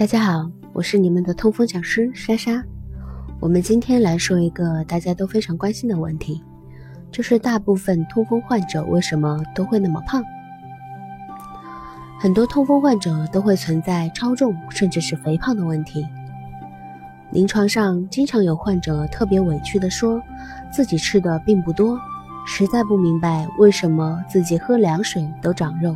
[0.00, 2.64] 大家好，我是你们的痛风讲师莎莎。
[3.38, 6.42] 我们今天来说一个大家都非常关心的问题，
[7.12, 10.24] 就是大部分痛风患者为什么都会那么胖？
[12.18, 16.08] 很多痛风患者都会存在超重甚至是肥胖的问题。
[17.30, 20.18] 临床上经常有患者特别委屈地说，
[20.72, 22.00] 自己吃的并不多，
[22.46, 25.94] 实在不明白为什么自己喝凉水都长肉。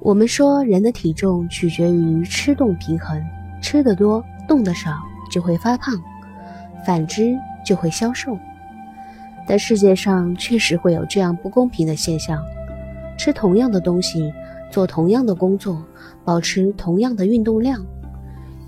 [0.00, 3.20] 我们说，人的体重取决于吃动平衡，
[3.60, 4.92] 吃得多、动得少
[5.30, 5.94] 就会发胖，
[6.86, 8.38] 反之就会消瘦。
[9.46, 12.40] 但世界上确实会有这样不公平的现象：
[13.18, 14.32] 吃同样的东西，
[14.70, 15.82] 做同样的工作，
[16.24, 17.84] 保持同样的运动量，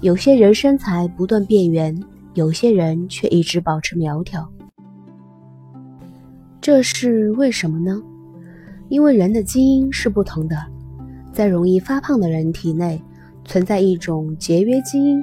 [0.01, 1.97] 有些人身材不断变圆，
[2.35, 4.51] 有些人却一直保持苗条。
[6.61, 8.03] 这是为什么呢？
[8.89, 10.57] 因为人的基因是不同的。
[11.33, 13.03] 在容易发胖的人体内
[13.45, 15.23] 存在一种节约基因，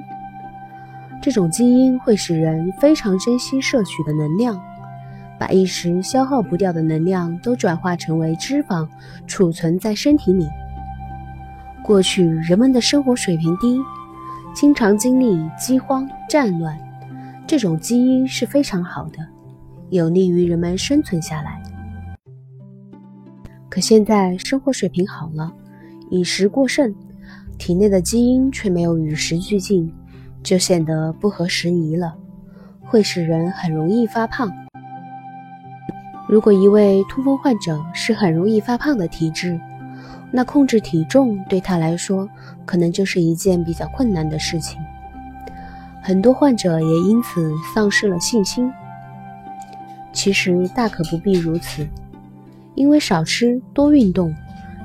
[1.22, 4.60] 这种基因会使人非常珍惜摄取的能量，
[5.38, 8.88] 把一时消耗不掉的能量都转化成为脂肪
[9.26, 10.48] 储存在身体里。
[11.82, 13.80] 过去人们的生活水平低，
[14.54, 16.76] 经常经历饥荒、战乱，
[17.46, 19.18] 这种基因是非常好的，
[19.90, 21.62] 有利于人们生存下来。
[23.70, 25.52] 可现在生活水平好了。
[26.10, 26.94] 饮食过剩，
[27.58, 29.92] 体内的基因却没有与时俱进，
[30.42, 32.14] 就显得不合时宜了，
[32.80, 34.50] 会使人很容易发胖。
[36.28, 39.58] 如果一位痛风患者是很容易发胖的体质，
[40.30, 42.28] 那控制体重对他来说
[42.66, 44.78] 可能就是一件比较困难的事情。
[46.02, 48.70] 很多患者也因此丧失了信心。
[50.12, 51.86] 其实大可不必如此，
[52.74, 54.34] 因为少吃多运动。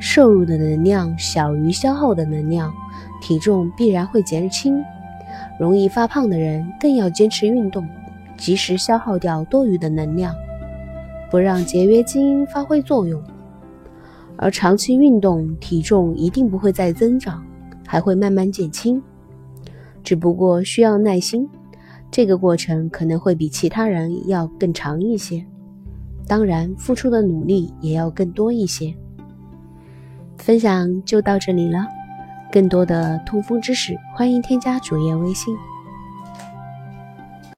[0.06, 2.74] 摄入的能量小于消耗的能量，
[3.22, 4.84] 体重必然会减轻。
[5.58, 7.88] 容易发胖的人更要坚持运动，
[8.36, 10.36] 及时消耗掉多余的能量，
[11.32, 13.24] 不让节约基因发挥作用。
[14.36, 17.42] 而长期运动，体重一定不会再增长，
[17.88, 19.02] 还会慢慢减轻，
[20.04, 21.48] 只不过需要耐心，
[22.12, 25.46] 这个过程可能会比其他人要更长一些。
[26.28, 28.94] 当然，付出的努力也要更多一些。
[30.38, 31.86] 分享就到这里了，
[32.52, 35.56] 更多的痛风知识，欢迎添加主页微信。